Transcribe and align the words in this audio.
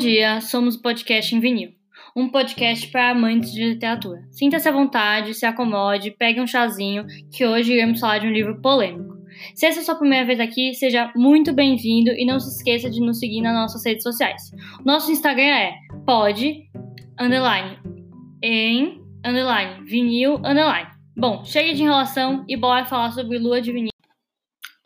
Dia, 0.00 0.40
somos 0.40 0.76
o 0.76 0.80
podcast 0.80 1.36
em 1.36 1.40
vinil, 1.40 1.72
um 2.16 2.30
podcast 2.30 2.88
para 2.88 3.10
amantes 3.10 3.52
de 3.52 3.62
literatura. 3.62 4.22
Sinta-se 4.30 4.66
à 4.66 4.72
vontade, 4.72 5.34
se 5.34 5.44
acomode, 5.44 6.12
pegue 6.12 6.40
um 6.40 6.46
chazinho, 6.46 7.04
que 7.30 7.44
hoje 7.44 7.74
iremos 7.74 8.00
falar 8.00 8.16
de 8.16 8.26
um 8.26 8.32
livro 8.32 8.58
polêmico. 8.62 9.18
Se 9.54 9.66
essa 9.66 9.80
é 9.80 9.82
a 9.82 9.84
sua 9.84 9.96
primeira 9.96 10.24
vez 10.24 10.40
aqui, 10.40 10.72
seja 10.72 11.12
muito 11.14 11.52
bem-vindo 11.52 12.12
e 12.12 12.24
não 12.24 12.40
se 12.40 12.48
esqueça 12.48 12.88
de 12.88 12.98
nos 12.98 13.18
seguir 13.18 13.42
nas 13.42 13.52
nossas 13.52 13.84
redes 13.84 14.02
sociais. 14.02 14.50
Nosso 14.86 15.12
Instagram 15.12 15.42
é 15.42 15.74
pod 16.06 16.66
underline 17.20 17.76
em 18.42 19.02
underline 19.22 19.84
vinil 19.84 20.36
underline. 20.36 20.88
Bom, 21.14 21.44
chega 21.44 21.74
de 21.74 21.82
enrolação 21.82 22.46
e 22.48 22.56
bora 22.56 22.86
falar 22.86 23.10
sobre 23.10 23.36
Lua 23.36 23.60
de 23.60 23.70
Vinil. 23.70 23.90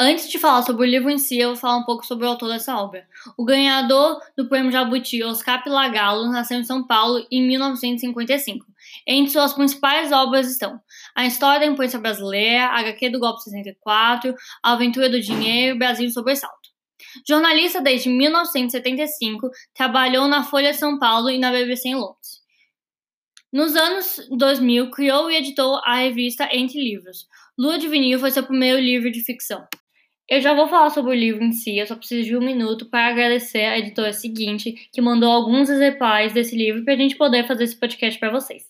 Antes 0.00 0.28
de 0.28 0.40
falar 0.40 0.62
sobre 0.62 0.84
o 0.84 0.90
livro 0.90 1.08
em 1.08 1.18
si, 1.18 1.38
eu 1.38 1.50
vou 1.50 1.56
falar 1.56 1.76
um 1.76 1.84
pouco 1.84 2.04
sobre 2.04 2.26
o 2.26 2.28
autor 2.28 2.48
dessa 2.48 2.76
obra. 2.76 3.06
O 3.38 3.44
ganhador 3.44 4.20
do 4.36 4.48
prêmio 4.48 4.72
Jabuti, 4.72 5.22
Oscar 5.22 5.62
Pilagalo, 5.62 6.32
nasceu 6.32 6.58
em 6.58 6.64
São 6.64 6.84
Paulo 6.84 7.24
em 7.30 7.46
1955. 7.46 8.66
Entre 9.06 9.30
suas 9.30 9.52
principais 9.52 10.10
obras 10.10 10.50
estão 10.50 10.80
A 11.14 11.24
História 11.26 11.60
da 11.60 11.66
Imprensa 11.72 12.00
Brasileira, 12.00 12.66
HQ 12.66 13.10
do 13.10 13.20
Golpe 13.20 13.44
64, 13.44 14.34
A 14.64 14.72
Aventura 14.72 15.08
do 15.08 15.20
Dinheiro 15.20 15.76
e 15.76 15.78
Brasil 15.78 16.10
Sobressalto. 16.10 16.70
Jornalista 17.26 17.80
desde 17.80 18.08
1975, 18.08 19.48
trabalhou 19.72 20.26
na 20.26 20.42
Folha 20.42 20.72
de 20.72 20.78
São 20.78 20.98
Paulo 20.98 21.30
e 21.30 21.38
na 21.38 21.52
BBC 21.52 21.90
em 21.90 21.94
Londres. 21.94 22.42
Nos 23.52 23.76
anos 23.76 24.20
2000, 24.36 24.90
criou 24.90 25.30
e 25.30 25.36
editou 25.36 25.76
a 25.84 25.98
revista 25.98 26.48
Entre 26.50 26.80
Livros. 26.80 27.28
Lua 27.56 27.78
de 27.78 27.86
Vinil 27.86 28.18
foi 28.18 28.32
seu 28.32 28.42
primeiro 28.42 28.80
livro 28.80 29.12
de 29.12 29.20
ficção. 29.20 29.64
Eu 30.26 30.40
já 30.40 30.54
vou 30.54 30.66
falar 30.66 30.88
sobre 30.88 31.10
o 31.10 31.14
livro 31.14 31.44
em 31.44 31.52
si, 31.52 31.76
eu 31.76 31.86
só 31.86 31.94
preciso 31.94 32.24
de 32.26 32.36
um 32.36 32.40
minuto 32.40 32.86
para 32.86 33.08
agradecer 33.08 33.66
a 33.66 33.78
editora 33.78 34.10
seguinte, 34.10 34.88
que 34.90 35.02
mandou 35.02 35.30
alguns 35.30 35.68
exemplares 35.68 36.32
desse 36.32 36.56
livro 36.56 36.82
para 36.82 36.94
a 36.94 36.96
gente 36.96 37.14
poder 37.16 37.46
fazer 37.46 37.64
esse 37.64 37.78
podcast 37.78 38.18
para 38.18 38.30
vocês. 38.30 38.64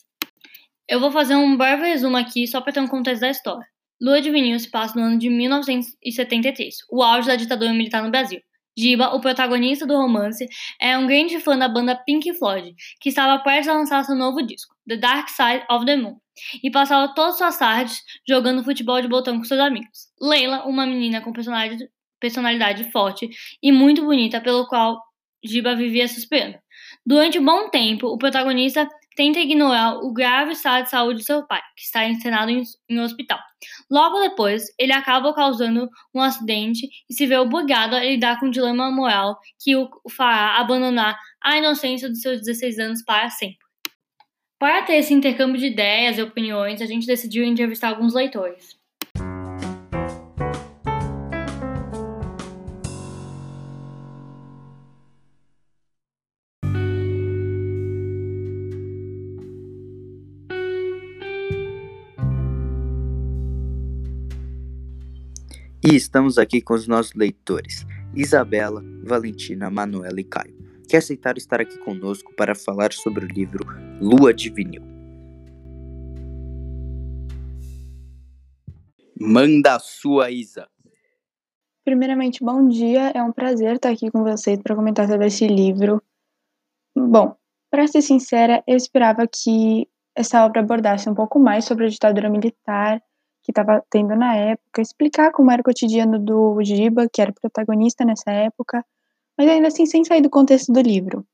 Eu 0.88 0.98
vou 0.98 1.12
fazer 1.12 1.36
um 1.36 1.56
breve 1.56 1.86
resumo 1.86 2.16
aqui 2.16 2.46
só 2.48 2.60
para 2.60 2.72
ter 2.72 2.80
um 2.80 2.88
contexto 2.88 3.20
da 3.20 3.30
história. 3.30 3.66
Lua 4.02 4.20
de 4.20 4.30
Vinil 4.32 4.58
se 4.58 4.68
passa 4.68 4.98
no 4.98 5.06
ano 5.06 5.18
de 5.18 5.30
1973, 5.30 6.78
o 6.90 7.00
auge 7.04 7.28
da 7.28 7.36
ditadura 7.36 7.72
militar 7.72 8.02
no 8.02 8.10
Brasil. 8.10 8.40
Giba, 8.76 9.14
o 9.14 9.20
protagonista 9.20 9.86
do 9.86 9.96
romance, 9.96 10.48
é 10.80 10.98
um 10.98 11.06
grande 11.06 11.38
fã 11.38 11.56
da 11.56 11.68
banda 11.68 11.94
Pink 11.94 12.34
Floyd, 12.34 12.74
que 13.00 13.10
estava 13.10 13.40
prestes 13.40 13.68
a 13.68 13.74
lançar 13.74 14.04
seu 14.04 14.16
novo 14.16 14.42
disco, 14.42 14.73
The 14.88 14.96
Dark 14.96 15.28
Side 15.28 15.64
of 15.70 15.84
the 15.86 15.96
Moon, 15.96 16.16
e 16.62 16.70
passava 16.70 17.14
todas 17.14 17.38
suas 17.38 17.58
tardes 17.58 18.02
jogando 18.28 18.64
futebol 18.64 19.00
de 19.00 19.08
botão 19.08 19.38
com 19.38 19.44
seus 19.44 19.60
amigos. 19.60 20.08
Leila, 20.20 20.64
uma 20.66 20.86
menina 20.86 21.20
com 21.20 21.32
personalidade, 21.32 21.88
personalidade 22.20 22.90
forte 22.90 23.28
e 23.62 23.72
muito 23.72 24.02
bonita, 24.02 24.40
pelo 24.40 24.66
qual 24.66 25.00
Giba 25.44 25.74
vivia 25.74 26.08
suspirando. 26.08 26.58
Durante 27.04 27.38
um 27.38 27.44
bom 27.44 27.68
tempo, 27.68 28.08
o 28.08 28.18
protagonista 28.18 28.88
tenta 29.14 29.38
ignorar 29.38 29.98
o 29.98 30.12
grave 30.12 30.52
estado 30.52 30.84
de 30.84 30.90
saúde 30.90 31.20
de 31.20 31.26
seu 31.26 31.46
pai, 31.46 31.60
que 31.76 31.84
está 31.84 32.04
internado 32.04 32.50
em, 32.50 32.62
em 32.88 32.98
um 32.98 33.02
hospital. 33.02 33.38
Logo 33.90 34.18
depois, 34.20 34.64
ele 34.78 34.92
acaba 34.92 35.34
causando 35.34 35.88
um 36.14 36.20
acidente 36.20 36.88
e 37.08 37.14
se 37.14 37.26
vê 37.26 37.36
obrigado 37.36 37.94
a 37.94 38.00
lidar 38.00 38.40
com 38.40 38.46
um 38.46 38.50
dilema 38.50 38.90
moral 38.90 39.38
que 39.62 39.76
o 39.76 39.88
fará 40.10 40.58
abandonar 40.58 41.16
a 41.42 41.56
inocência 41.58 42.08
dos 42.08 42.20
seus 42.20 42.40
16 42.40 42.78
anos 42.78 43.04
para 43.04 43.30
sempre. 43.30 43.63
Para 44.64 44.80
ter 44.80 44.94
esse 44.94 45.12
intercâmbio 45.12 45.60
de 45.60 45.66
ideias 45.66 46.16
e 46.16 46.22
opiniões, 46.22 46.80
a 46.80 46.86
gente 46.86 47.06
decidiu 47.06 47.44
entrevistar 47.44 47.90
alguns 47.90 48.14
leitores. 48.14 48.78
E 65.84 65.94
estamos 65.94 66.38
aqui 66.38 66.62
com 66.62 66.72
os 66.72 66.88
nossos 66.88 67.12
leitores, 67.12 67.86
Isabela, 68.14 68.82
Valentina, 69.02 69.68
Manuela 69.68 70.18
e 70.18 70.24
Caio, 70.24 70.53
que 70.88 70.96
aceitaram 70.96 71.38
estar 71.38 71.60
aqui 71.60 71.78
conosco 71.78 72.34
para 72.34 72.54
falar 72.54 72.92
sobre 72.92 73.24
o 73.24 73.28
livro 73.28 73.64
Lua 74.00 74.32
de 74.32 74.50
Vinil. 74.50 74.82
Manda 79.18 79.76
a 79.76 79.78
sua, 79.78 80.30
Isa! 80.30 80.68
Primeiramente, 81.84 82.42
bom 82.42 82.66
dia. 82.68 83.12
É 83.14 83.22
um 83.22 83.32
prazer 83.32 83.76
estar 83.76 83.90
aqui 83.90 84.10
com 84.10 84.22
vocês 84.22 84.60
para 84.62 84.74
comentar 84.74 85.06
sobre 85.06 85.26
esse 85.26 85.46
livro. 85.46 86.02
Bom, 86.96 87.36
para 87.70 87.86
ser 87.86 88.02
sincera, 88.02 88.62
eu 88.66 88.76
esperava 88.76 89.26
que 89.26 89.88
essa 90.14 90.44
obra 90.44 90.60
abordasse 90.60 91.08
um 91.08 91.14
pouco 91.14 91.38
mais 91.38 91.64
sobre 91.64 91.86
a 91.86 91.88
ditadura 91.88 92.30
militar 92.30 93.02
que 93.42 93.50
estava 93.50 93.84
tendo 93.90 94.16
na 94.16 94.34
época, 94.34 94.80
explicar 94.80 95.30
como 95.30 95.50
era 95.50 95.60
o 95.60 95.64
cotidiano 95.64 96.18
do 96.18 96.62
Giba, 96.62 97.06
que 97.12 97.20
era 97.20 97.30
protagonista 97.30 98.02
nessa 98.02 98.30
época, 98.30 98.82
mas 99.38 99.48
ainda 99.48 99.68
assim 99.68 99.86
sem 99.86 100.04
sair 100.04 100.22
do 100.22 100.30
contexto 100.30 100.72
do 100.72 100.80
livro. 100.80 101.26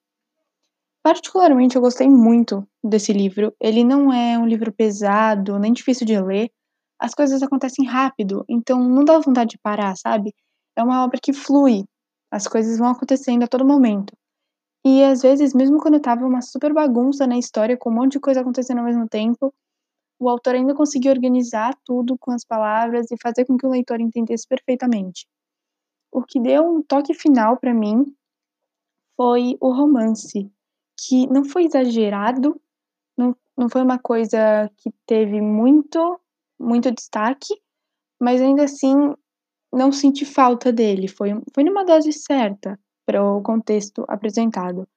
Particularmente, 1.02 1.76
eu 1.76 1.82
gostei 1.82 2.08
muito 2.08 2.66
desse 2.84 3.12
livro. 3.12 3.54
Ele 3.58 3.82
não 3.82 4.12
é 4.12 4.38
um 4.38 4.46
livro 4.46 4.72
pesado, 4.72 5.58
nem 5.58 5.72
difícil 5.72 6.06
de 6.06 6.20
ler. 6.20 6.50
As 6.98 7.14
coisas 7.14 7.42
acontecem 7.42 7.86
rápido, 7.86 8.44
então 8.48 8.86
não 8.86 9.04
dá 9.04 9.18
vontade 9.18 9.52
de 9.52 9.58
parar, 9.58 9.96
sabe? 9.96 10.34
É 10.76 10.82
uma 10.82 11.02
obra 11.02 11.18
que 11.22 11.32
flui. 11.32 11.84
As 12.30 12.46
coisas 12.46 12.78
vão 12.78 12.88
acontecendo 12.88 13.42
a 13.42 13.48
todo 13.48 13.64
momento. 13.64 14.12
E 14.84 15.02
às 15.04 15.22
vezes, 15.22 15.54
mesmo 15.54 15.78
quando 15.78 16.00
tava 16.00 16.26
uma 16.26 16.42
super 16.42 16.72
bagunça 16.72 17.26
na 17.26 17.38
história, 17.38 17.76
com 17.76 17.90
um 17.90 17.94
monte 17.94 18.12
de 18.12 18.20
coisa 18.20 18.40
acontecendo 18.40 18.78
ao 18.78 18.84
mesmo 18.84 19.08
tempo, 19.08 19.54
o 20.18 20.28
autor 20.28 20.54
ainda 20.54 20.74
conseguiu 20.74 21.12
organizar 21.12 21.74
tudo 21.84 22.16
com 22.18 22.30
as 22.30 22.44
palavras 22.44 23.10
e 23.10 23.16
fazer 23.22 23.46
com 23.46 23.56
que 23.56 23.66
o 23.66 23.70
leitor 23.70 24.00
entendesse 24.00 24.46
perfeitamente. 24.46 25.26
O 26.12 26.22
que 26.22 26.40
deu 26.40 26.64
um 26.64 26.82
toque 26.82 27.14
final 27.14 27.56
para 27.56 27.72
mim 27.72 28.14
foi 29.16 29.56
o 29.60 29.72
romance, 29.72 30.50
que 30.98 31.26
não 31.26 31.44
foi 31.44 31.64
exagerado, 31.64 32.60
não, 33.16 33.36
não 33.56 33.68
foi 33.68 33.82
uma 33.82 33.98
coisa 33.98 34.70
que 34.78 34.90
teve 35.06 35.40
muito, 35.40 36.18
muito 36.58 36.90
destaque, 36.90 37.54
mas 38.20 38.40
ainda 38.40 38.64
assim 38.64 39.14
não 39.72 39.92
senti 39.92 40.24
falta 40.24 40.72
dele. 40.72 41.06
Foi, 41.06 41.30
foi 41.54 41.64
numa 41.64 41.84
dose 41.84 42.12
certa 42.12 42.78
para 43.06 43.22
o 43.22 43.42
contexto 43.42 44.04
apresentado. 44.08 44.88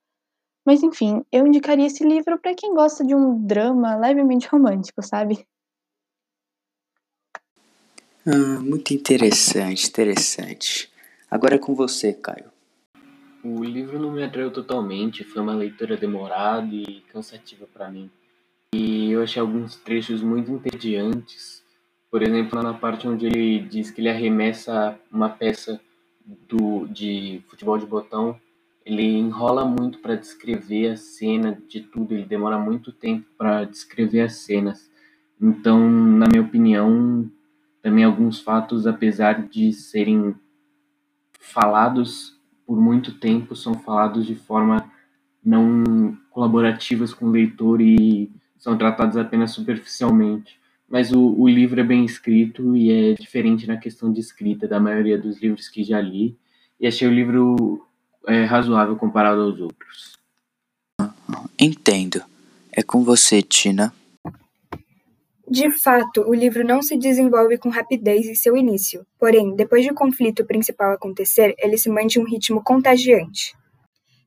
Mas 0.66 0.82
enfim, 0.82 1.24
eu 1.32 1.46
indicaria 1.46 1.88
esse 1.88 2.04
livro 2.04 2.40
para 2.40 2.56
quem 2.56 2.74
gosta 2.74 3.04
de 3.04 3.14
um 3.14 3.46
drama 3.46 3.98
levemente 3.98 4.48
romântico, 4.48 5.02
sabe? 5.04 5.46
Ah, 8.26 8.62
muito 8.62 8.94
interessante, 8.94 9.90
interessante. 9.90 10.93
Agora 11.34 11.56
é 11.56 11.58
com 11.58 11.74
você, 11.74 12.14
Caio. 12.14 12.52
O 13.44 13.64
livro 13.64 13.98
não 13.98 14.12
me 14.12 14.24
atraiu 14.24 14.52
totalmente, 14.52 15.24
foi 15.24 15.42
uma 15.42 15.56
leitura 15.56 15.98
demorada 15.98 16.72
e 16.72 17.02
cansativa 17.12 17.66
para 17.74 17.90
mim. 17.90 18.08
E 18.76 19.10
eu 19.10 19.24
achei 19.24 19.42
alguns 19.42 19.76
trechos 19.78 20.22
muito 20.22 20.52
entediantes. 20.52 21.64
Por 22.12 22.22
exemplo, 22.22 22.62
na 22.62 22.76
parte 22.76 23.08
onde 23.08 23.26
ele 23.26 23.62
diz 23.62 23.90
que 23.90 24.00
ele 24.00 24.10
arremessa 24.10 24.96
uma 25.12 25.28
peça 25.28 25.82
do, 26.48 26.86
de 26.86 27.42
futebol 27.50 27.80
de 27.80 27.88
botão 27.88 28.40
ele 28.86 29.18
enrola 29.18 29.66
muito 29.66 29.98
para 30.00 30.14
descrever 30.14 30.92
a 30.92 30.96
cena 30.96 31.58
de 31.68 31.82
tudo, 31.82 32.14
ele 32.14 32.26
demora 32.26 32.60
muito 32.60 32.92
tempo 32.92 33.26
para 33.36 33.64
descrever 33.64 34.22
as 34.22 34.36
cenas. 34.36 34.92
Então, 35.42 35.90
na 35.90 36.28
minha 36.28 36.44
opinião, 36.44 37.28
também 37.82 38.04
alguns 38.04 38.40
fatos, 38.40 38.86
apesar 38.86 39.48
de 39.48 39.74
serem 39.74 40.36
falados 41.44 42.36
por 42.66 42.80
muito 42.80 43.14
tempo, 43.20 43.56
são 43.56 43.74
falados 43.74 44.26
de 44.26 44.36
forma 44.36 44.90
não 45.44 46.18
colaborativas 46.32 47.14
com 47.14 47.26
o 47.26 47.32
leitor 47.32 47.82
e 47.82 48.32
são 48.58 48.78
tratados 48.78 49.18
apenas 49.18 49.52
superficialmente. 49.52 50.58
Mas 50.90 51.12
o, 51.12 51.20
o 51.20 51.48
livro 51.48 51.80
é 51.80 51.84
bem 51.84 52.06
escrito 52.06 52.76
e 52.76 52.92
é 52.92 53.14
diferente 53.14 53.68
na 53.68 53.78
questão 53.78 54.12
de 54.12 54.20
escrita 54.20 54.68
da 54.68 54.80
maioria 54.80 55.18
dos 55.18 55.42
livros 55.42 55.68
que 55.68 55.84
já 55.84 56.00
li. 56.00 56.38
E 56.80 56.88
achei 56.88 57.08
o 57.08 57.14
livro 57.14 57.86
é 58.26 58.46
razoável 58.46 58.96
comparado 58.96 59.42
aos 59.42 59.60
outros. 59.60 60.18
Entendo. 61.60 62.22
É 62.72 62.82
com 62.82 63.04
você, 63.04 63.42
Tina. 63.42 63.94
De 65.54 65.70
fato, 65.70 66.22
o 66.28 66.34
livro 66.34 66.66
não 66.66 66.82
se 66.82 66.98
desenvolve 66.98 67.60
com 67.60 67.70
rapidez 67.70 68.26
em 68.26 68.34
seu 68.34 68.58
início, 68.58 69.06
porém, 69.20 69.56
depois 69.56 69.84
de 69.84 69.92
o 69.92 69.94
conflito 69.94 70.44
principal 70.48 70.94
acontecer, 70.94 71.54
ele 71.60 71.78
se 71.78 71.90
mantém 71.90 72.20
um 72.20 72.26
ritmo 72.26 72.64
contagiante. 72.64 73.54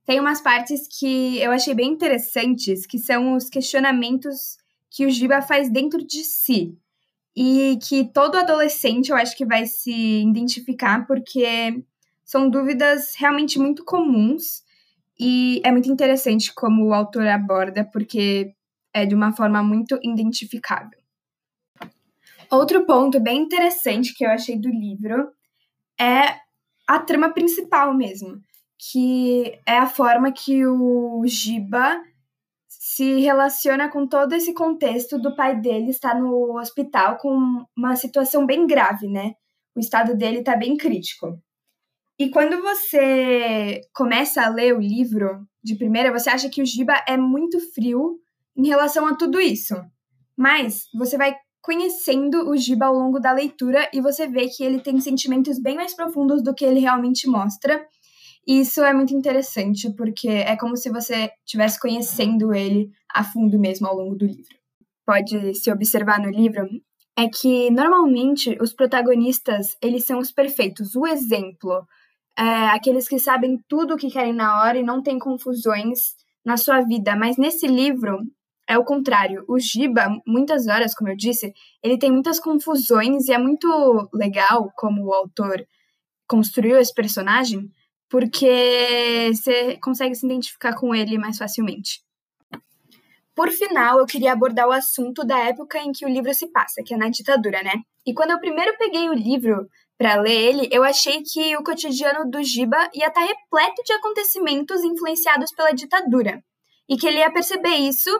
Tem 0.06 0.20
umas 0.20 0.40
partes 0.40 0.82
que 0.86 1.42
eu 1.42 1.50
achei 1.50 1.74
bem 1.74 1.90
interessantes, 1.90 2.86
que 2.86 2.96
são 2.96 3.34
os 3.34 3.48
questionamentos 3.48 4.56
que 4.88 5.04
o 5.04 5.10
Giba 5.10 5.42
faz 5.42 5.68
dentro 5.68 5.98
de 6.06 6.22
si. 6.22 6.78
E 7.34 7.76
que 7.82 8.04
todo 8.12 8.36
adolescente 8.36 9.10
eu 9.10 9.16
acho 9.16 9.36
que 9.36 9.44
vai 9.44 9.66
se 9.66 10.22
identificar, 10.22 11.08
porque 11.08 11.82
são 12.24 12.48
dúvidas 12.48 13.16
realmente 13.16 13.58
muito 13.58 13.84
comuns 13.84 14.62
E 15.18 15.60
é 15.64 15.72
muito 15.72 15.90
interessante 15.90 16.54
como 16.54 16.84
o 16.86 16.94
autor 16.94 17.26
aborda, 17.26 17.84
porque 17.92 18.52
é 18.94 19.04
de 19.04 19.14
uma 19.16 19.32
forma 19.32 19.60
muito 19.60 19.98
identificável. 20.04 21.05
Outro 22.56 22.86
ponto 22.86 23.20
bem 23.20 23.42
interessante 23.42 24.14
que 24.14 24.24
eu 24.24 24.30
achei 24.30 24.58
do 24.58 24.68
livro 24.68 25.30
é 26.00 26.36
a 26.88 26.98
trama 26.98 27.30
principal 27.32 27.94
mesmo, 27.94 28.40
que 28.78 29.58
é 29.66 29.76
a 29.76 29.86
forma 29.86 30.32
que 30.32 30.66
o 30.66 31.22
Giba 31.26 32.00
se 32.66 33.20
relaciona 33.20 33.90
com 33.90 34.06
todo 34.06 34.32
esse 34.32 34.54
contexto 34.54 35.18
do 35.18 35.36
pai 35.36 35.60
dele 35.60 35.90
estar 35.90 36.14
no 36.14 36.58
hospital 36.58 37.18
com 37.18 37.64
uma 37.76 37.94
situação 37.94 38.46
bem 38.46 38.66
grave, 38.66 39.06
né? 39.06 39.34
O 39.74 39.80
estado 39.80 40.16
dele 40.16 40.38
está 40.38 40.56
bem 40.56 40.78
crítico. 40.78 41.38
E 42.18 42.30
quando 42.30 42.62
você 42.62 43.82
começa 43.92 44.42
a 44.42 44.48
ler 44.48 44.74
o 44.74 44.80
livro 44.80 45.46
de 45.62 45.76
primeira, 45.76 46.10
você 46.10 46.30
acha 46.30 46.48
que 46.48 46.62
o 46.62 46.66
Giba 46.66 46.94
é 47.06 47.18
muito 47.18 47.60
frio 47.74 48.18
em 48.56 48.66
relação 48.66 49.06
a 49.06 49.14
tudo 49.14 49.38
isso. 49.38 49.74
Mas 50.34 50.86
você 50.94 51.18
vai 51.18 51.36
conhecendo 51.66 52.48
o 52.48 52.56
Giba 52.56 52.86
ao 52.86 52.94
longo 52.94 53.18
da 53.18 53.32
leitura 53.32 53.90
e 53.92 54.00
você 54.00 54.28
vê 54.28 54.46
que 54.46 54.62
ele 54.62 54.78
tem 54.78 55.00
sentimentos 55.00 55.58
bem 55.58 55.74
mais 55.74 55.96
profundos 55.96 56.40
do 56.40 56.54
que 56.54 56.64
ele 56.64 56.78
realmente 56.78 57.28
mostra. 57.28 57.84
E 58.46 58.60
isso 58.60 58.84
é 58.84 58.94
muito 58.94 59.12
interessante, 59.12 59.92
porque 59.96 60.28
é 60.28 60.56
como 60.56 60.76
se 60.76 60.88
você 60.88 61.28
estivesse 61.44 61.80
conhecendo 61.80 62.54
ele 62.54 62.88
a 63.12 63.24
fundo 63.24 63.58
mesmo 63.58 63.88
ao 63.88 63.96
longo 63.96 64.14
do 64.14 64.24
livro. 64.24 64.56
Pode 65.04 65.56
se 65.56 65.72
observar 65.72 66.20
no 66.20 66.30
livro 66.30 66.68
é 67.18 67.28
que 67.28 67.68
normalmente 67.70 68.56
os 68.60 68.72
protagonistas 68.72 69.76
eles 69.82 70.04
são 70.04 70.20
os 70.20 70.30
perfeitos, 70.30 70.94
o 70.94 71.04
exemplo, 71.04 71.84
é, 72.38 72.42
aqueles 72.68 73.08
que 73.08 73.18
sabem 73.18 73.58
tudo 73.66 73.94
o 73.94 73.96
que 73.96 74.10
querem 74.10 74.34
na 74.34 74.62
hora 74.62 74.78
e 74.78 74.84
não 74.84 75.02
tem 75.02 75.18
confusões 75.18 76.14
na 76.44 76.56
sua 76.56 76.82
vida. 76.82 77.16
Mas 77.16 77.36
nesse 77.36 77.66
livro 77.66 78.20
é 78.68 78.76
o 78.76 78.84
contrário. 78.84 79.44
O 79.48 79.58
Giba, 79.58 80.08
muitas 80.26 80.66
horas, 80.66 80.94
como 80.94 81.10
eu 81.10 81.16
disse, 81.16 81.52
ele 81.82 81.98
tem 81.98 82.10
muitas 82.10 82.40
confusões 82.40 83.28
e 83.28 83.32
é 83.32 83.38
muito 83.38 84.08
legal 84.12 84.72
como 84.76 85.06
o 85.06 85.14
autor 85.14 85.64
construiu 86.28 86.78
esse 86.78 86.92
personagem, 86.92 87.70
porque 88.08 89.30
você 89.32 89.76
consegue 89.78 90.14
se 90.14 90.26
identificar 90.26 90.74
com 90.74 90.94
ele 90.94 91.18
mais 91.18 91.38
facilmente. 91.38 92.04
Por 93.34 93.50
final, 93.50 93.98
eu 93.98 94.06
queria 94.06 94.32
abordar 94.32 94.66
o 94.66 94.72
assunto 94.72 95.24
da 95.24 95.38
época 95.38 95.78
em 95.78 95.92
que 95.92 96.06
o 96.06 96.08
livro 96.08 96.32
se 96.32 96.50
passa, 96.50 96.82
que 96.82 96.94
é 96.94 96.96
na 96.96 97.10
ditadura, 97.10 97.62
né? 97.62 97.74
E 98.06 98.14
quando 98.14 98.30
eu 98.30 98.40
primeiro 98.40 98.76
peguei 98.78 99.08
o 99.10 99.12
livro 99.12 99.68
para 99.98 100.20
ler 100.20 100.32
ele, 100.32 100.68
eu 100.72 100.82
achei 100.82 101.22
que 101.22 101.56
o 101.56 101.62
cotidiano 101.62 102.30
do 102.30 102.42
Giba 102.42 102.78
ia 102.94 103.08
estar 103.08 103.20
tá 103.20 103.26
repleto 103.26 103.82
de 103.84 103.92
acontecimentos 103.92 104.82
influenciados 104.82 105.52
pela 105.54 105.72
ditadura. 105.72 106.42
E 106.88 106.96
que 106.96 107.06
ele 107.06 107.18
ia 107.18 107.30
perceber 107.30 107.74
isso 107.74 108.10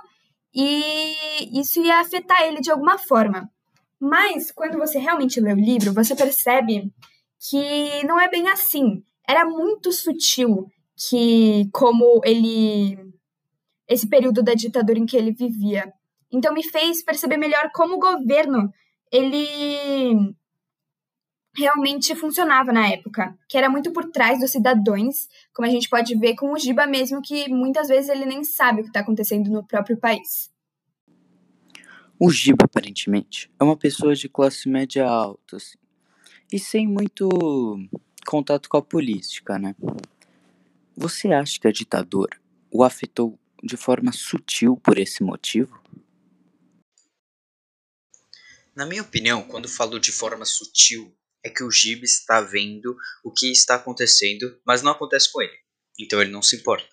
e 0.57 1.61
isso 1.61 1.83
ia 1.83 2.01
afetar 2.01 2.43
ele 2.45 2.63
de 2.63 2.71
alguma 2.71 2.97
forma. 2.97 3.47
Mas 4.01 4.51
quando 4.51 4.79
você 4.79 4.99
realmente 4.99 5.39
lê 5.39 5.53
o 5.53 5.57
livro, 5.57 5.93
você 5.93 6.17
percebe 6.17 6.91
que 7.39 8.07
não 8.07 8.19
é 8.19 8.27
bem 8.31 8.49
assim. 8.49 9.03
Era 9.29 9.45
muito 9.45 9.93
sutil 9.93 10.67
que 10.97 11.69
como 11.73 12.23
ele 12.25 12.97
esse 13.87 14.09
período 14.09 14.43
da 14.43 14.55
ditadura 14.55 14.99
em 14.99 15.05
que 15.05 15.17
ele 15.17 15.31
vivia. 15.31 15.93
Então 16.33 16.55
me 16.55 16.63
fez 16.63 17.05
perceber 17.05 17.37
melhor 17.37 17.71
como 17.75 17.97
o 17.97 18.01
governo 18.01 18.73
ele 19.13 20.35
realmente 21.57 22.15
funcionava 22.15 22.73
na 22.73 22.89
época, 22.89 23.37
que 23.49 23.57
era 23.57 23.69
muito 23.69 23.93
por 23.93 24.11
trás 24.11 24.39
dos 24.41 24.51
cidadãos, 24.51 25.29
como 25.55 25.67
a 25.67 25.71
gente 25.71 25.89
pode 25.89 26.15
ver 26.17 26.35
com 26.35 26.53
o 26.53 26.59
Giba 26.59 26.87
mesmo, 26.87 27.23
que 27.23 27.49
muitas 27.49 27.89
vezes 27.89 28.11
ele 28.11 28.27
nem 28.27 28.45
sabe 28.45 28.81
o 28.81 28.83
que 28.83 28.91
está 28.91 29.01
acontecendo 29.01 29.51
no 29.51 29.67
próprio 29.67 29.97
país. 29.97 30.51
O 32.19 32.31
Giba, 32.31 32.65
aparentemente, 32.65 33.51
é 33.59 33.65
uma 33.65 33.77
pessoa 33.77 34.15
de 34.15 34.29
classe 34.29 34.69
média 34.69 35.07
alta, 35.07 35.57
assim, 35.57 35.79
e 36.53 36.59
sem 36.59 36.87
muito 36.87 37.29
contato 38.27 38.69
com 38.69 38.77
a 38.77 38.83
política, 38.83 39.59
né? 39.59 39.75
Você 40.97 41.29
acha 41.29 41.61
que 41.61 41.69
a 41.69 41.73
ditadura 41.73 42.39
o 42.71 42.83
afetou 42.83 43.39
de 43.63 43.77
forma 43.77 44.13
sutil 44.13 44.77
por 44.77 44.99
esse 44.99 45.23
motivo? 45.23 45.81
Na 48.75 48.85
minha 48.85 49.03
opinião, 49.03 49.43
quando 49.43 49.69
falo 49.69 49.99
de 49.99 50.13
forma 50.13 50.45
sutil, 50.45 51.15
é 51.47 51.51
que 51.51 51.63
o 51.63 51.71
Gib 51.71 52.03
está 52.03 52.41
vendo 52.41 52.97
o 53.23 53.31
que 53.31 53.53
está 53.53 53.77
acontecendo, 53.77 54.59
mas 54.67 54.83
não 54.83 54.91
acontece 54.91 55.33
com 55.33 55.41
ele. 55.41 55.57
Então 55.99 56.21
ele 56.21 56.33
não 56.33 56.43
se 56.43 56.57
importa. 56.57 56.89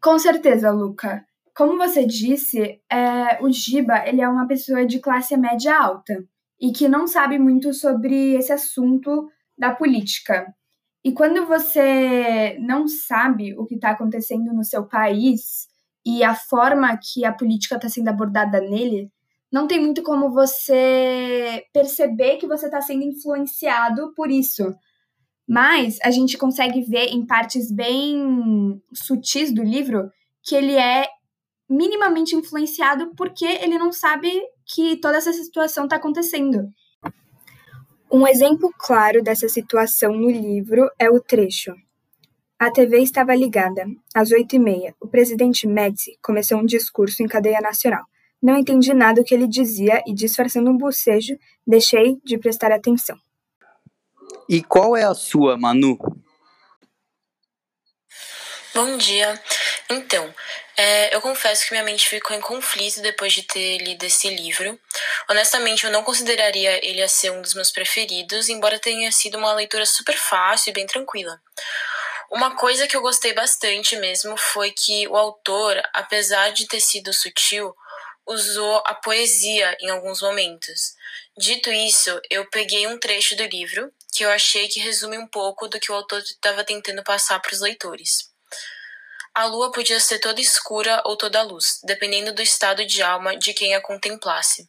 Com 0.00 0.18
certeza, 0.18 0.70
Luca. 0.70 1.26
Como 1.54 1.76
você 1.76 2.06
disse, 2.06 2.80
é, 2.90 3.38
o 3.42 3.52
Giba 3.52 4.08
ele 4.08 4.22
é 4.22 4.28
uma 4.28 4.48
pessoa 4.48 4.86
de 4.86 4.98
classe 4.98 5.36
média 5.36 5.76
alta 5.76 6.24
e 6.58 6.72
que 6.72 6.88
não 6.88 7.06
sabe 7.06 7.38
muito 7.38 7.74
sobre 7.74 8.34
esse 8.34 8.50
assunto 8.50 9.30
da 9.58 9.74
política. 9.74 10.54
E 11.04 11.12
quando 11.12 11.46
você 11.46 12.58
não 12.60 12.88
sabe 12.88 13.54
o 13.58 13.66
que 13.66 13.74
está 13.74 13.90
acontecendo 13.90 14.54
no 14.54 14.64
seu 14.64 14.86
país 14.86 15.68
e 16.04 16.24
a 16.24 16.34
forma 16.34 16.96
que 16.96 17.26
a 17.26 17.32
política 17.32 17.76
está 17.76 17.90
sendo 17.90 18.08
abordada 18.08 18.58
nele, 18.58 19.12
não 19.52 19.66
tem 19.66 19.80
muito 19.80 20.02
como 20.02 20.30
você 20.30 21.64
perceber 21.72 22.36
que 22.36 22.46
você 22.46 22.66
está 22.66 22.80
sendo 22.80 23.02
influenciado 23.02 24.12
por 24.14 24.30
isso. 24.30 24.74
Mas 25.48 25.98
a 26.04 26.10
gente 26.10 26.38
consegue 26.38 26.82
ver 26.82 27.08
em 27.08 27.26
partes 27.26 27.72
bem 27.72 28.80
sutis 28.92 29.52
do 29.52 29.62
livro 29.62 30.10
que 30.42 30.54
ele 30.54 30.76
é 30.76 31.08
minimamente 31.68 32.36
influenciado 32.36 33.12
porque 33.16 33.44
ele 33.44 33.78
não 33.78 33.92
sabe 33.92 34.30
que 34.64 34.96
toda 34.96 35.16
essa 35.16 35.32
situação 35.32 35.84
está 35.84 35.96
acontecendo. 35.96 36.68
Um 38.12 38.26
exemplo 38.26 38.72
claro 38.76 39.22
dessa 39.22 39.48
situação 39.48 40.12
no 40.12 40.30
livro 40.30 40.90
é 40.98 41.10
o 41.10 41.20
trecho. 41.20 41.72
A 42.58 42.70
TV 42.70 42.98
estava 42.98 43.34
ligada. 43.34 43.84
Às 44.14 44.30
oito 44.32 44.54
e 44.54 44.58
meia, 44.58 44.94
o 45.00 45.08
presidente 45.08 45.66
Médici 45.66 46.18
começou 46.22 46.58
um 46.58 46.66
discurso 46.66 47.22
em 47.22 47.26
cadeia 47.26 47.60
nacional. 47.60 48.04
Não 48.42 48.56
entendi 48.56 48.94
nada 48.94 49.20
do 49.20 49.24
que 49.24 49.34
ele 49.34 49.46
dizia 49.46 50.02
e, 50.06 50.14
disfarçando 50.14 50.70
um 50.70 50.78
bocejo, 50.78 51.38
deixei 51.66 52.18
de 52.24 52.38
prestar 52.38 52.72
atenção. 52.72 53.18
E 54.48 54.62
qual 54.62 54.96
é 54.96 55.04
a 55.04 55.14
sua, 55.14 55.56
Manu? 55.56 55.98
Bom 58.74 58.96
dia. 58.96 59.40
Então, 59.90 60.32
é, 60.76 61.14
eu 61.14 61.20
confesso 61.20 61.66
que 61.66 61.72
minha 61.72 61.84
mente 61.84 62.08
ficou 62.08 62.34
em 62.34 62.40
conflito 62.40 63.02
depois 63.02 63.32
de 63.32 63.42
ter 63.42 63.78
lido 63.78 64.04
esse 64.04 64.30
livro. 64.30 64.78
Honestamente, 65.28 65.84
eu 65.84 65.90
não 65.90 66.02
consideraria 66.02 66.84
ele 66.84 67.02
a 67.02 67.08
ser 67.08 67.30
um 67.30 67.42
dos 67.42 67.52
meus 67.52 67.70
preferidos, 67.70 68.48
embora 68.48 68.78
tenha 68.78 69.12
sido 69.12 69.36
uma 69.36 69.52
leitura 69.52 69.84
super 69.84 70.16
fácil 70.16 70.70
e 70.70 70.72
bem 70.72 70.86
tranquila. 70.86 71.38
Uma 72.30 72.56
coisa 72.56 72.86
que 72.86 72.96
eu 72.96 73.02
gostei 73.02 73.34
bastante 73.34 73.96
mesmo 73.96 74.36
foi 74.36 74.70
que 74.70 75.06
o 75.08 75.16
autor, 75.16 75.82
apesar 75.92 76.50
de 76.52 76.66
ter 76.66 76.80
sido 76.80 77.12
sutil, 77.12 77.74
usou 78.26 78.82
a 78.86 78.94
poesia 78.94 79.76
em 79.80 79.90
alguns 79.90 80.22
momentos. 80.22 80.94
Dito 81.36 81.70
isso, 81.70 82.20
eu 82.30 82.48
peguei 82.50 82.86
um 82.86 82.98
trecho 82.98 83.36
do 83.36 83.44
livro 83.44 83.92
que 84.12 84.24
eu 84.24 84.30
achei 84.30 84.68
que 84.68 84.80
resume 84.80 85.18
um 85.18 85.26
pouco 85.26 85.68
do 85.68 85.78
que 85.80 85.90
o 85.90 85.94
autor 85.94 86.20
estava 86.20 86.64
tentando 86.64 87.02
passar 87.02 87.40
para 87.40 87.52
os 87.52 87.60
leitores. 87.60 88.30
A 89.34 89.46
lua 89.46 89.70
podia 89.70 90.00
ser 90.00 90.18
toda 90.18 90.40
escura 90.40 91.02
ou 91.06 91.16
toda 91.16 91.42
luz, 91.42 91.80
dependendo 91.84 92.32
do 92.32 92.42
estado 92.42 92.84
de 92.84 93.02
alma 93.02 93.36
de 93.36 93.54
quem 93.54 93.74
a 93.74 93.80
contemplasse. 93.80 94.68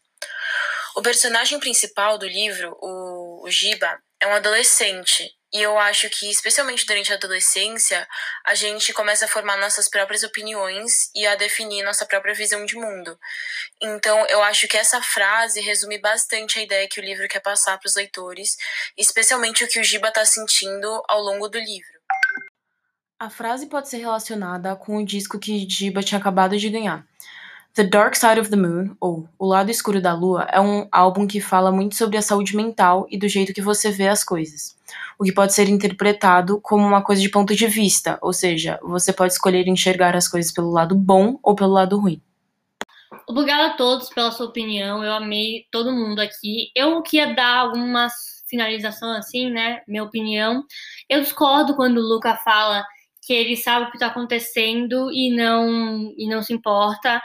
O 0.96 1.02
personagem 1.02 1.60
principal 1.60 2.18
do 2.18 2.28
livro, 2.28 2.78
o 2.82 3.46
Giba, 3.50 4.00
é 4.20 4.28
um 4.28 4.34
adolescente 4.34 5.36
e 5.54 5.62
eu 5.62 5.78
acho 5.78 6.10
que, 6.10 6.30
especialmente 6.30 6.86
durante 6.86 7.12
a 7.12 7.16
adolescência, 7.16 8.08
a 8.46 8.56
gente 8.56 8.94
começa 8.94 9.26
a 9.26 9.28
formar 9.28 9.58
nossas 9.58 9.90
próprias 9.90 10.24
opiniões 10.24 11.12
e 11.14 11.28
a 11.28 11.36
definir 11.36 11.84
nossa 11.84 12.06
própria 12.06 12.34
visão 12.34 12.66
de 12.66 12.76
mundo. 12.76 13.20
Então, 13.82 14.26
eu 14.28 14.42
acho 14.44 14.66
que 14.70 14.78
essa 14.78 15.02
frase 15.02 15.60
resume 15.60 16.00
bastante 16.00 16.58
a 16.58 16.64
ideia 16.64 16.88
que 16.88 17.02
o 17.02 17.04
livro 17.04 17.28
quer 17.28 17.42
passar 17.42 17.78
para 17.78 17.88
os 17.88 17.96
leitores, 17.96 18.56
especialmente 18.98 19.64
o 19.64 19.68
que 19.68 19.80
o 19.80 19.84
Giba 19.84 20.08
está 20.08 20.24
sentindo 20.24 21.04
ao 21.10 21.22
longo 21.22 21.50
do 21.50 21.60
livro. 21.60 22.00
A 23.20 23.30
frase 23.30 23.68
pode 23.68 23.90
ser 23.90 23.98
relacionada 23.98 24.74
com 24.78 24.98
o 24.98 25.06
disco 25.06 25.38
que 25.38 25.68
Giba 25.70 26.02
tinha 26.02 26.18
acabado 26.18 26.58
de 26.58 26.70
ganhar. 26.70 27.06
The 27.74 27.84
Dark 27.84 28.16
Side 28.16 28.40
of 28.40 28.50
the 28.50 28.56
Moon, 28.56 28.96
ou 29.00 29.30
O 29.38 29.46
Lado 29.46 29.72
Escuro 29.72 30.02
da 30.02 30.14
Lua, 30.14 30.46
é 30.52 30.60
um 30.60 30.88
álbum 30.92 31.26
que 31.26 31.40
fala 31.40 31.72
muito 31.72 31.96
sobre 31.96 32.18
a 32.18 32.22
saúde 32.22 32.56
mental 32.56 33.06
e 33.10 33.18
do 33.18 33.30
jeito 33.30 33.54
que 33.54 33.62
você 33.62 33.92
vê 33.92 34.10
as 34.10 34.24
coisas 34.24 34.76
o 35.22 35.24
que 35.24 35.32
pode 35.32 35.54
ser 35.54 35.70
interpretado 35.70 36.60
como 36.60 36.84
uma 36.84 37.04
coisa 37.04 37.22
de 37.22 37.30
ponto 37.30 37.56
de 37.56 37.68
vista, 37.68 38.18
ou 38.24 38.34
seja, 38.34 38.80
você 38.82 39.14
pode 39.14 39.34
escolher 39.34 39.68
enxergar 39.68 40.16
as 40.16 40.28
coisas 40.28 40.52
pelo 40.52 40.72
lado 40.72 40.96
bom 40.96 41.38
ou 41.44 41.54
pelo 41.54 41.74
lado 41.74 42.00
ruim. 42.00 42.20
Obrigada 43.30 43.68
a 43.68 43.78
todos 43.78 44.10
pela 44.10 44.32
sua 44.32 44.48
opinião, 44.48 45.04
eu 45.04 45.14
amei 45.14 45.68
todo 45.72 45.92
mundo 45.92 46.20
aqui. 46.20 46.72
Eu 46.76 47.04
queria 47.04 47.36
dar 47.36 47.58
algumas 47.58 48.42
finalização, 48.50 49.12
assim, 49.12 49.52
né? 49.52 49.82
Minha 49.88 50.04
opinião. 50.04 50.66
Eu 51.08 51.22
discordo 51.22 51.76
quando 51.76 52.00
o 52.00 52.02
Luca 52.02 52.36
fala 52.38 52.84
que 53.22 53.32
ele 53.32 53.56
sabe 53.56 53.86
o 53.86 53.90
que 53.92 53.98
está 53.98 54.08
acontecendo 54.08 55.12
e 55.12 55.36
não, 55.36 56.16
e 56.18 56.28
não 56.28 56.42
se 56.42 56.52
importa. 56.52 57.22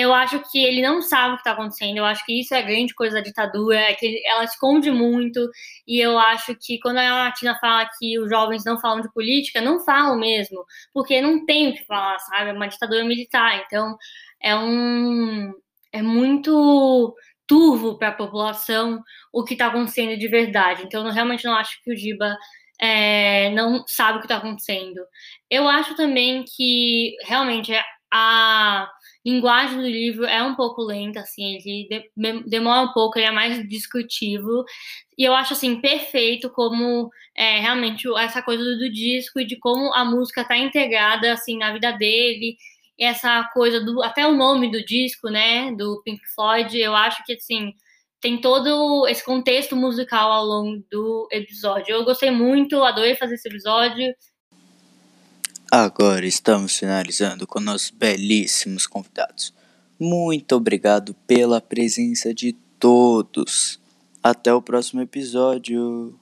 Eu 0.00 0.14
acho 0.14 0.40
que 0.50 0.58
ele 0.58 0.82
não 0.82 1.02
sabe 1.02 1.34
o 1.34 1.36
que 1.36 1.40
está 1.40 1.52
acontecendo. 1.52 1.98
Eu 1.98 2.04
acho 2.04 2.24
que 2.24 2.40
isso 2.40 2.54
é 2.54 2.58
a 2.58 2.62
grande 2.62 2.94
coisa 2.94 3.16
da 3.16 3.20
ditadura, 3.22 3.78
é 3.78 3.94
que 3.94 4.22
ela 4.26 4.44
esconde 4.44 4.90
muito. 4.90 5.40
E 5.86 6.00
eu 6.00 6.18
acho 6.18 6.54
que 6.56 6.78
quando 6.80 6.98
a 6.98 7.24
Latina 7.24 7.58
fala 7.60 7.88
que 7.98 8.18
os 8.18 8.28
jovens 8.30 8.64
não 8.64 8.80
falam 8.80 9.00
de 9.00 9.12
política, 9.12 9.60
não 9.60 9.84
falam 9.84 10.18
mesmo, 10.18 10.64
porque 10.92 11.20
não 11.20 11.44
tem 11.44 11.70
o 11.70 11.74
que 11.74 11.84
falar, 11.86 12.18
sabe? 12.20 12.50
É 12.50 12.52
uma 12.52 12.68
ditadura 12.68 13.04
militar. 13.04 13.62
Então, 13.66 13.96
é 14.42 14.56
um. 14.56 15.52
É 15.92 16.02
muito 16.02 17.14
turvo 17.46 17.98
para 17.98 18.08
a 18.08 18.12
população 18.12 19.02
o 19.32 19.44
que 19.44 19.54
está 19.54 19.66
acontecendo 19.66 20.16
de 20.16 20.28
verdade. 20.28 20.84
Então, 20.84 21.06
eu 21.06 21.12
realmente 21.12 21.44
não 21.44 21.54
acho 21.56 21.82
que 21.82 21.92
o 21.92 21.96
Giba 21.96 22.36
é, 22.80 23.50
não 23.50 23.84
sabe 23.86 24.18
o 24.18 24.20
que 24.20 24.26
está 24.26 24.36
acontecendo. 24.38 25.00
Eu 25.50 25.68
acho 25.68 25.94
também 25.96 26.44
que 26.44 27.16
realmente 27.24 27.72
a 28.12 28.88
linguagem 29.24 29.76
do 29.76 29.86
livro 29.86 30.24
é 30.24 30.42
um 30.42 30.54
pouco 30.54 30.82
lenta, 30.82 31.20
assim, 31.20 31.56
ele 31.56 31.88
de, 31.88 32.42
demora 32.48 32.82
um 32.82 32.92
pouco, 32.92 33.18
ele 33.18 33.26
é 33.26 33.30
mais 33.30 33.68
discutivo. 33.68 34.64
E 35.18 35.24
eu 35.24 35.34
acho, 35.34 35.52
assim, 35.52 35.80
perfeito 35.80 36.50
como 36.50 37.10
é, 37.36 37.60
realmente 37.60 38.08
essa 38.18 38.42
coisa 38.42 38.62
do, 38.62 38.90
disco 38.90 39.40
e 39.40 39.46
de 39.46 39.58
como 39.58 39.92
a 39.94 40.04
música 40.04 40.42
está 40.42 40.56
integrada, 40.56 41.32
assim, 41.32 41.58
na 41.58 41.72
vida 41.72 41.92
dele 41.92 42.56
essa 42.98 43.48
coisa 43.54 43.80
do 43.80 44.02
até 44.02 44.26
o 44.26 44.36
nome 44.36 44.70
do 44.70 44.84
disco, 44.84 45.30
né, 45.30 45.72
do 45.74 46.02
Pink 46.04 46.20
Floyd, 46.34 46.78
eu 46.78 46.94
acho 46.94 47.24
que 47.24 47.32
assim 47.32 47.72
tem 48.20 48.38
todo 48.40 49.06
esse 49.08 49.24
contexto 49.24 49.74
musical 49.74 50.30
ao 50.30 50.44
longo 50.44 50.84
do 50.90 51.26
episódio. 51.32 51.94
Eu 51.94 52.04
gostei 52.04 52.30
muito, 52.30 52.82
adorei 52.82 53.16
fazer 53.16 53.34
esse 53.34 53.48
episódio. 53.48 54.14
Agora 55.72 56.26
estamos 56.26 56.76
finalizando 56.76 57.46
com 57.46 57.60
nossos 57.60 57.90
belíssimos 57.90 58.88
convidados. 58.88 59.54
Muito 60.00 60.56
obrigado 60.56 61.14
pela 61.28 61.60
presença 61.60 62.34
de 62.34 62.54
todos. 62.76 63.78
Até 64.20 64.52
o 64.52 64.60
próximo 64.60 65.00
episódio. 65.00 66.18